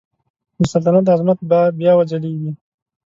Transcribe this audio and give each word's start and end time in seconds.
د 0.59 0.61
سلطنت 0.73 1.05
عظمت 1.13 1.39
به 1.49 1.59
بیا 1.79 1.93
وځلیږي. 1.95 2.51